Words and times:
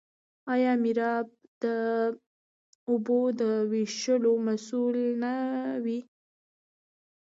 آیا 0.53 0.71
میرآب 0.83 1.27
د 1.63 1.65
اوبو 2.89 3.19
د 3.39 3.41
ویش 3.71 3.95
مسوول 4.45 4.97
نه 5.21 5.33
وي؟ 5.83 5.99